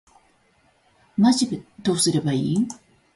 [1.15, 2.67] マジでどうすればいいん